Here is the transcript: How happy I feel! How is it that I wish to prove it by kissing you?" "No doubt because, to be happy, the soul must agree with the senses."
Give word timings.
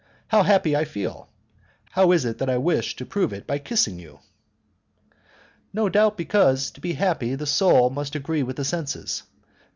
How 0.29 0.41
happy 0.41 0.75
I 0.75 0.83
feel! 0.83 1.29
How 1.91 2.11
is 2.11 2.25
it 2.25 2.39
that 2.39 2.49
I 2.49 2.57
wish 2.57 2.95
to 2.95 3.05
prove 3.05 3.31
it 3.33 3.45
by 3.45 3.59
kissing 3.59 3.99
you?" 3.99 4.17
"No 5.73 5.89
doubt 5.89 6.17
because, 6.17 6.71
to 6.71 6.81
be 6.81 6.93
happy, 6.93 7.35
the 7.35 7.45
soul 7.45 7.91
must 7.91 8.15
agree 8.15 8.41
with 8.41 8.55
the 8.55 8.65
senses." 8.65 9.21